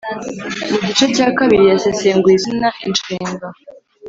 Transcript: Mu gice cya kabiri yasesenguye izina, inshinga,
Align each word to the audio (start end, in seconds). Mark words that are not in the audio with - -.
Mu 0.71 0.77
gice 0.85 1.05
cya 1.15 1.27
kabiri 1.37 1.63
yasesenguye 1.71 2.35
izina, 2.37 2.67
inshinga, 2.87 3.47